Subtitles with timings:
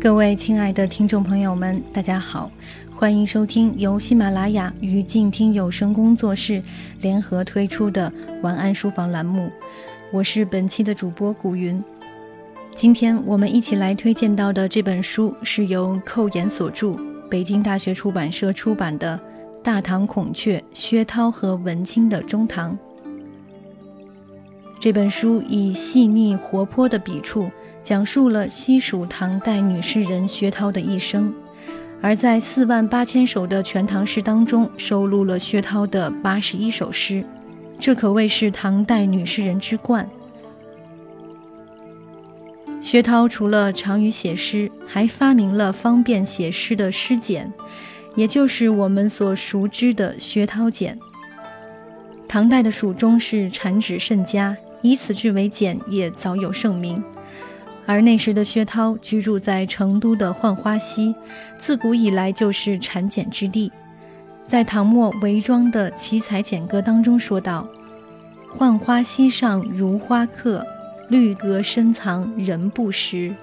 [0.00, 2.50] 各位亲爱的听众朋友们，大家好，
[2.96, 6.62] 欢迎收听由喜马拉雅与静听有声工作室
[7.02, 8.10] 联合推出的
[8.40, 9.52] 晚安书房栏目，
[10.10, 11.84] 我是本期的主播古云。
[12.74, 16.96] 今天我们一起来推荐到的这本书是由寇岩所著，
[17.28, 19.20] 北京大学出版社出版的
[19.62, 22.72] 《大唐孔雀：薛涛和文清的中唐》。
[24.80, 27.50] 这本书以细腻活泼的笔触。
[27.90, 31.34] 讲述了西蜀唐代女诗人薛涛的一生，
[32.00, 37.24] 而在四万八千首的《全唐诗》当中，收录了薛涛的八十一首诗，
[37.80, 40.08] 这可谓是唐代女诗人之冠。
[42.80, 47.52] 薛涛除了长于写诗，还发明了方便写诗的诗简，
[48.14, 50.96] 也就是我们所熟知的薛涛简。
[52.28, 57.02] 唐代的蜀中是产纸甚佳，以此制为简也早有盛名。
[57.90, 61.12] 而那时的薛涛居住在成都的浣花溪，
[61.58, 63.68] 自古以来就是产简之地。
[64.46, 67.66] 在唐末韦庄的《奇才简歌》当中说道
[68.56, 70.64] ：“浣花溪上如花客，
[71.08, 73.34] 绿阁深藏人不识。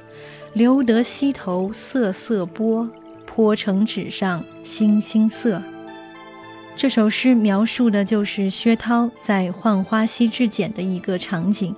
[0.53, 2.89] 留得溪头瑟瑟波，
[3.25, 5.61] 泼成纸上星星色。”
[6.77, 11.75] 这首诗描述的就是薛涛在浣花溪制简的一个场景。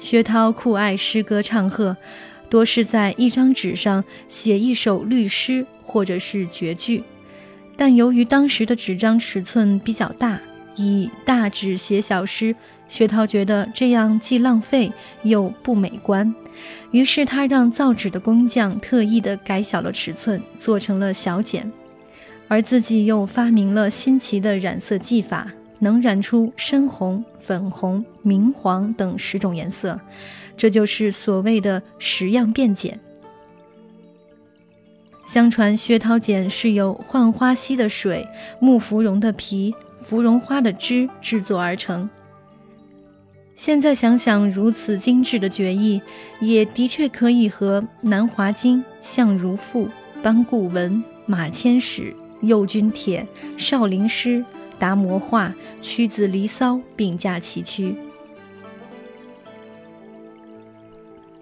[0.00, 1.94] 薛涛酷爱诗歌唱和，
[2.48, 7.04] 多是在一张纸上写一首律诗或者是绝句。
[7.76, 10.40] 但由于当时的纸张尺寸比较大，
[10.74, 12.56] 以大纸写小诗，
[12.88, 14.90] 薛涛觉得这样既浪费
[15.22, 16.34] 又不美观。
[16.90, 21.70] 于是他让造纸的工匠特意的改小了尺寸，做成了小简，
[22.48, 25.46] 而自己又发明了新奇的染色技法。
[25.80, 29.98] 能染出深红、粉红、明黄等十种颜色，
[30.56, 33.00] 这就是所谓的十样变简。
[35.26, 38.26] 相传薛涛简是由浣花溪的水、
[38.60, 42.08] 木芙蓉的皮、芙蓉花的枝制作而成。
[43.54, 46.00] 现在想想，如此精致的绝艺，
[46.40, 49.86] 也的确可以和《南华经》《相如赋》
[50.22, 50.94] 《班固文》
[51.26, 52.02] 《马迁史》
[52.46, 53.26] 《右军帖》
[53.58, 54.38] 《少林诗》。
[54.80, 57.94] 达摩画、屈子离骚并驾齐驱。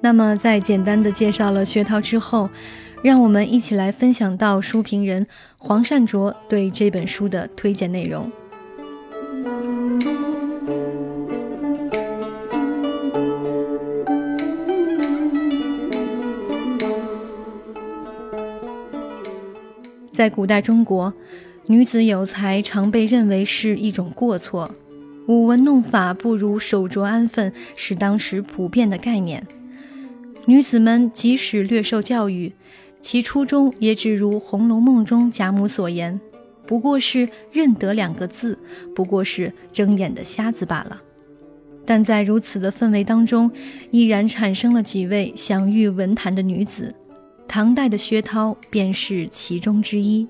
[0.00, 2.50] 那么，在简单的介绍了薛涛之后，
[3.02, 5.26] 让我们一起来分享到书评人
[5.56, 8.30] 黄善卓对这本书的推荐内容。
[20.12, 21.12] 在古代中国。
[21.70, 24.74] 女子有才常被认为是一种过错，
[25.26, 29.46] 舞文弄法不如守拙安分是当时普遍的概念。
[30.46, 32.50] 女子们即使略受教育，
[33.02, 36.18] 其初衷也只如《红楼梦》中贾母所言，
[36.66, 38.58] 不过是认得两个字，
[38.94, 40.98] 不过是睁眼的瞎子罢了。
[41.84, 43.50] 但在如此的氛围当中，
[43.90, 46.94] 依然产生了几位享誉文坛的女子，
[47.46, 50.26] 唐代的薛涛便是其中之一。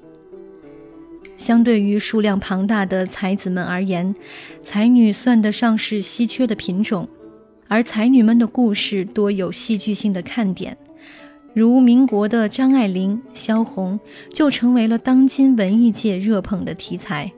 [1.39, 4.15] 相对于数量庞大的才子们而言，
[4.63, 7.09] 才女算得上是稀缺的品种，
[7.69, 10.77] 而才女们的故事多有戏剧性的看点，
[11.55, 13.99] 如民国的张爱玲、萧红
[14.35, 17.33] 就成为了当今文艺界热捧的题材。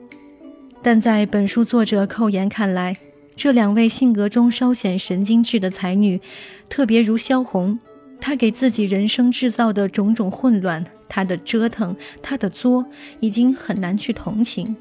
[0.81, 2.97] 但在本书作者寇岩看来，
[3.35, 6.19] 这两位性格中稍显神经质的才女，
[6.67, 7.79] 特别如萧红，
[8.21, 10.81] 他给自己人生制造的种种混乱。
[11.09, 12.85] 他的折腾，他的作，
[13.19, 14.73] 已经很难去同情。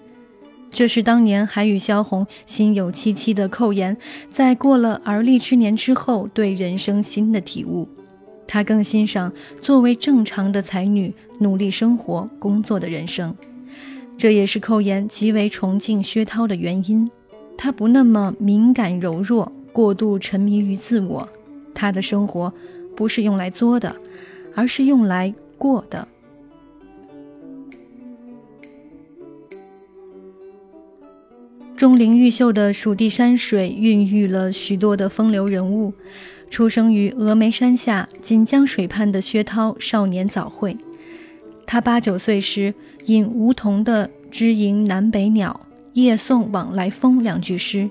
[0.70, 3.96] 这是当年还与萧红心有戚戚的寇岩，
[4.30, 7.88] 在过了而立之年之后，对人生新的体悟。
[8.46, 13.34] 他更欣赏作为正常的才女努力生活、工作的人生。
[14.16, 17.10] 这也是寇岩极为崇敬薛涛的原因。
[17.58, 21.28] 他不那么敏感柔弱，过度沉迷于自我。
[21.74, 22.52] 他的生活
[23.00, 23.96] 不是用来作的，
[24.54, 26.06] 而是用来过的。
[31.78, 35.94] 钟灵毓秀的蜀地山水孕育了许多的风流人物。
[36.50, 40.76] 出生于峨眉山下锦江水畔的薛涛，少年早慧。
[41.66, 42.74] 他八九岁时，
[43.06, 45.58] 引梧桐的“知营南北鸟，
[45.94, 47.88] 夜送往来风”两句诗，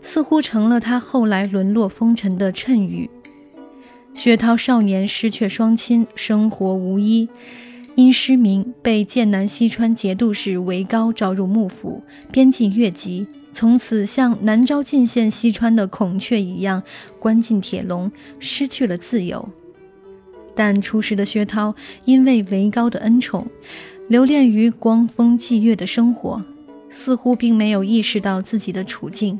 [0.00, 3.10] 似乎成了他后来沦落风尘的衬语。
[4.14, 7.28] 薛涛少年失却双亲，生活无依。
[7.96, 12.02] 因失明，被剑南西川节度使韦高招入幕府，
[12.32, 16.82] 边境越级，从此像南诏进献西川的孔雀一样，
[17.18, 19.48] 关进铁笼，失去了自由。
[20.54, 21.74] 但初时的薛涛
[22.04, 23.46] 因为韦高的恩宠，
[24.08, 26.42] 留恋于光风霁月的生活，
[26.88, 29.38] 似乎并没有意识到自己的处境。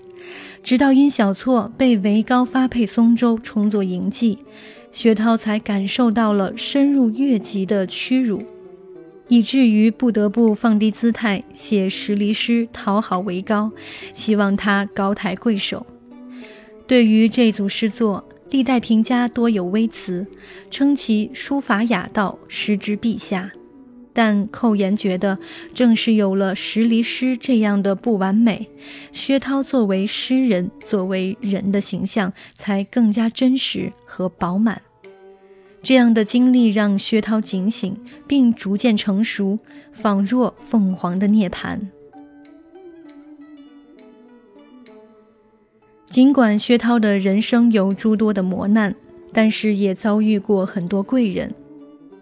[0.65, 4.39] 直到因小错被韦高发配松州充作营妓，
[4.91, 8.43] 薛涛才感受到了深入越级的屈辱，
[9.29, 13.71] 以至于不得不放低姿态写十离诗讨好韦高，
[14.15, 15.87] 希望他高抬贵手。
[16.87, 20.27] 对于这组诗作，历代评价多有微词，
[20.71, 23.53] 称其书法雅道，失之陛下。
[24.15, 25.39] 但寇言觉得，
[25.75, 28.71] 正是有了石离诗这样的不完美，
[29.13, 34.81] 薛涛作为诗人、作为人的形象才更加真实和饱满。
[35.83, 37.95] 这样的经历让薛涛警醒，
[38.27, 39.59] 并逐渐成熟，
[39.93, 41.79] 仿若凤凰的涅槃。
[46.07, 48.95] 尽管薛涛的人生有诸多的磨难，
[49.33, 51.53] 但是也遭遇过很多贵人。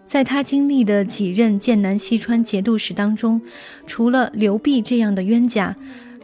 [0.05, 3.41] 在他经历的几任剑南西川节度使当中，
[3.87, 5.75] 除了刘弼这样的冤家，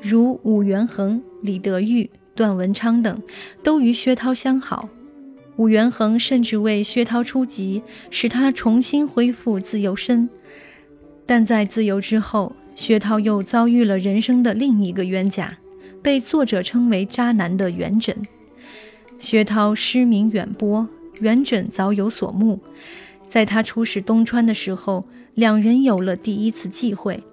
[0.02, 3.22] 如武元衡、李德裕、段文昌等，
[3.64, 4.90] 都与薛涛相好。
[5.56, 7.82] 武元衡甚至为薛涛出籍，
[8.12, 10.30] 使他重新恢复自由身。
[11.26, 15.58] 但在自由之后，薛涛又遭遇了人生的另一个冤家。
[16.02, 18.16] 被作者称为“渣男”的元稹，
[19.20, 20.88] 薛涛诗名远播，
[21.20, 22.62] 元稹早有所目。
[23.30, 25.06] 在他出使东川的时候，
[25.36, 27.24] 两人有了第一次际会。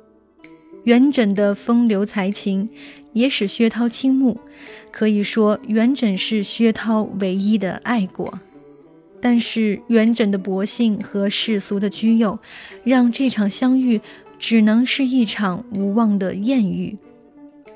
[0.84, 2.68] 元稹的风流才情
[3.14, 4.38] 也使薛涛倾慕，
[4.92, 8.38] 可以说元稹是薛涛唯一的爱果。
[9.20, 12.38] 但是元稹的薄幸和世俗的居幼，
[12.84, 14.00] 让这场相遇
[14.38, 16.96] 只能是一场无望的艳遇。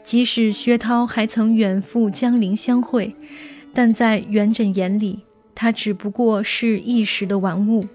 [0.04, 3.14] 即使薛涛还曾远赴江陵相会，
[3.72, 5.20] 但在元稹眼里，
[5.54, 7.86] 他只不过是一时的玩物。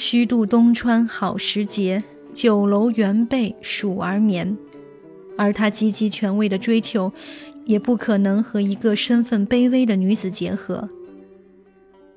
[0.00, 2.00] 虚度东川好时节，
[2.32, 4.56] 酒楼原被数儿眠。
[5.36, 7.12] 而他积极权位的追求，
[7.64, 10.88] 也不可能和一个身份卑微的女子结合。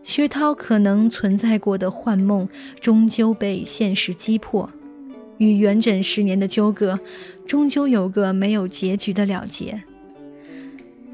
[0.04, 2.48] 薛涛可能存在过的幻梦，
[2.80, 4.70] 终究被现实击破。
[5.40, 7.00] 与元稹十年的纠葛，
[7.48, 9.82] 终究有个没有结局的了结。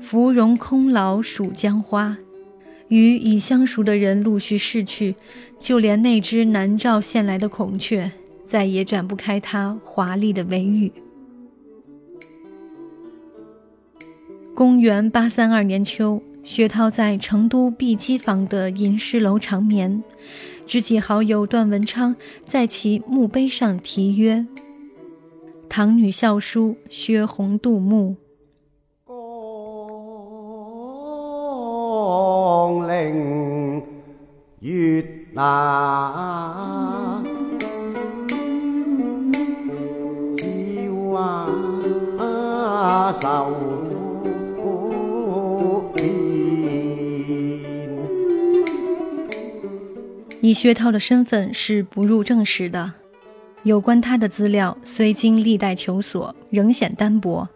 [0.02, 2.18] 芙蓉空劳数江花，
[2.90, 5.16] 与已相熟的人陆续逝去，
[5.60, 8.12] 就连那只南诏献来的孔雀，
[8.46, 10.92] 再也展不开它华丽的尾羽。
[14.56, 20.04] 公元八三二年秋，薛涛在成都碧鸡坊的吟诗楼长眠。
[20.66, 24.46] 知己好友段文昌在其墓碑上题曰
[25.70, 28.16] ：“唐女校书薛红杜牧。”
[35.38, 37.22] 那
[40.36, 40.44] 照
[42.18, 43.54] 啊愁。
[50.42, 52.92] 以薛涛的身份是不入正史的，
[53.62, 57.48] 有关他的资料虽经历代求索，仍显单薄，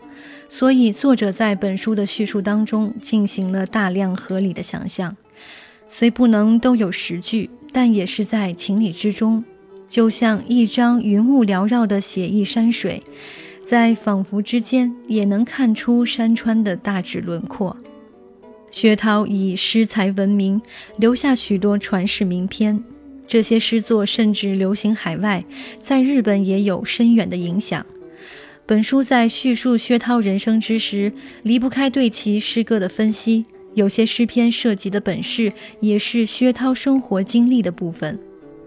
[0.47, 5.15] 所以作者在本书的叙述当中进行了大量合理的想象，
[5.87, 9.43] 虽不能都有实据，但也是在情理之中，
[9.87, 13.01] 就像一张云雾缭绕的写意山水，
[13.65, 17.75] 在仿佛之间也能看出山川的大致轮廓。
[18.69, 20.61] 薛涛以诗才闻名，
[20.97, 22.81] 留下许多传世名篇。
[23.27, 25.43] 这些诗作甚至流行海外，
[25.81, 27.85] 在日本也有深远的影响。
[28.65, 31.11] 本书在叙述薛涛人生之时，
[31.43, 33.45] 离不开对其诗歌的分析。
[33.73, 38.19] 有些诗篇涉及的本事，也是薛涛生活经历的部分，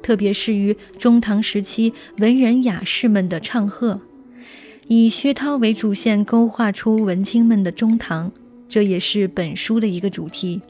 [0.02, 4.00] 特别是于中唐时期文人雅士们的唱和，
[4.88, 8.32] 以薛涛为主线，勾画出文青们的中唐。
[8.66, 10.60] 这也是本书的一个主题。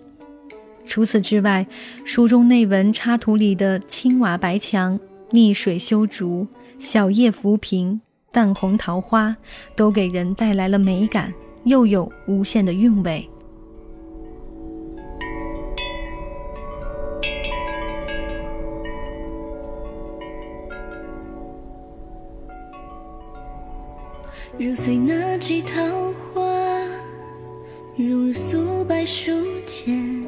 [0.85, 1.67] 除此之外，
[2.05, 4.99] 书中内文插图里的青瓦白墙、
[5.31, 6.47] 逆水修竹、
[6.79, 8.01] 小叶浮萍、
[8.31, 9.35] 淡红桃花，
[9.75, 11.33] 都给人带来了美感，
[11.65, 13.27] 又有无限的韵味。
[24.57, 25.83] 揉碎那季桃
[26.33, 26.43] 花。
[27.97, 29.33] 融入素白书
[29.67, 30.25] 笺，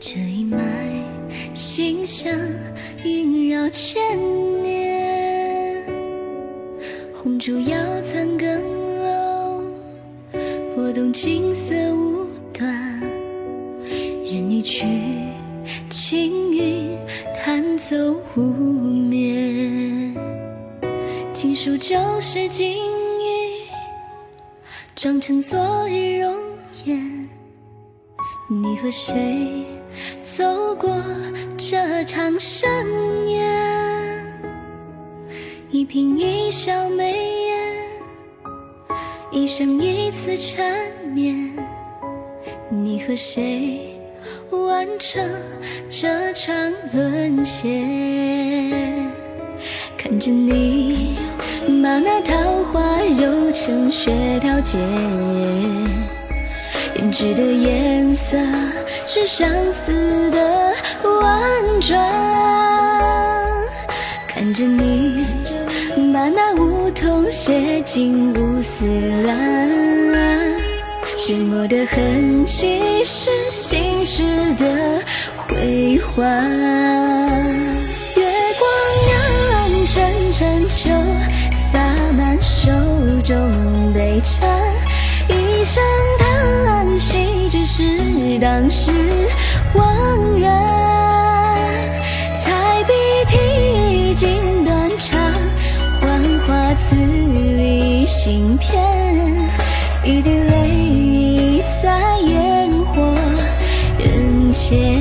[0.00, 0.58] 这一脉
[1.54, 2.32] 馨香
[3.04, 4.00] 萦绕千
[4.62, 5.84] 年。
[7.12, 7.58] 红烛
[25.04, 26.34] 装成昨日容
[26.86, 27.28] 颜。
[28.48, 29.66] 你和谁
[30.22, 30.90] 走过
[31.58, 32.66] 这场盛
[33.26, 34.32] 宴？
[35.70, 37.12] 一颦一笑眉
[37.44, 37.86] 眼，
[39.30, 40.74] 一生一次缠
[41.12, 41.54] 绵。
[42.70, 44.00] 你和谁？
[44.50, 45.22] 完成
[45.90, 46.54] 这场
[46.94, 49.12] 沦陷，
[49.98, 51.14] 看着你
[51.82, 54.78] 把那桃花揉成雪条结，
[56.96, 58.36] 胭脂的颜色
[59.06, 60.74] 是相思的
[61.20, 61.98] 婉转。
[64.26, 65.24] 看着你
[66.12, 68.86] 把那梧桐写进乌丝
[69.26, 69.70] 兰。
[71.16, 74.22] 水墨的痕迹是心事
[74.58, 75.00] 的
[75.48, 76.24] 回环，
[84.24, 84.40] 中杯盏，
[85.28, 85.82] 一声
[86.18, 88.90] 叹息，只是当时
[89.74, 90.66] 惘然。
[92.42, 92.92] 彩笔
[93.28, 93.36] 提
[94.10, 95.20] 已经断肠，
[96.00, 98.72] 幻化字里行篇，
[100.04, 101.62] 一滴泪。
[101.82, 103.14] 在烟火
[103.98, 104.94] 人间。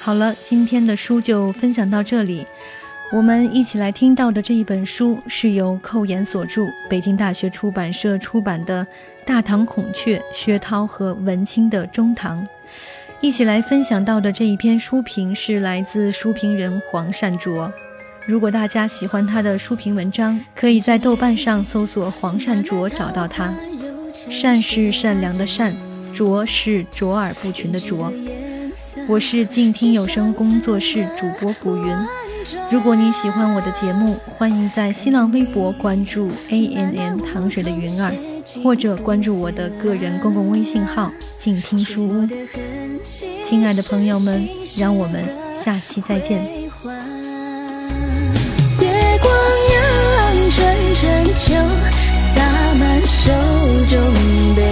[0.00, 2.46] 好了，今天的书就分享到这里。
[3.12, 8.82] 我们一起来听到的这一本书是由寇岩所著，北京大学出版社出版的
[9.26, 12.46] 《大唐孔雀》，薛涛和文清的中唐。
[13.20, 17.70] 一起来分享到的这一篇书评是来自书评人黄善卓。
[18.24, 23.52] 如果大家喜欢他的书评文章，可以在豆瓣上搜索黄善卓找到他。
[24.14, 25.74] 善是善良的善，
[26.14, 28.10] 卓是卓尔不群的卓。
[29.06, 31.94] 我是静听有声工作室主播古云。
[32.70, 38.12] 如果你喜欢我的节目，欢迎在新浪微博关注 A N N 糖水的云儿，
[38.62, 42.28] 或者关注我的个人公共微信号静听书屋。
[43.44, 45.22] 亲爱的朋友们，让我们
[45.62, 46.42] 下期再见。
[48.80, 49.32] 月光
[49.72, 51.54] 阳，沉沉秋。
[52.34, 52.40] 洒
[52.78, 53.30] 满手
[53.90, 53.98] 中
[54.54, 54.71] 的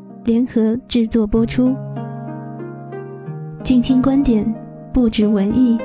[0.23, 1.75] 联合制作播出，
[3.63, 4.45] 静听观点，
[4.93, 5.79] 不止文艺。